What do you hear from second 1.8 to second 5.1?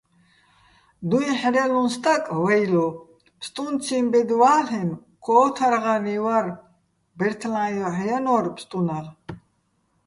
სტაკ, ვეჲლო, ფსტუნციჼ ბედ ვა́ლლ'ენო̆,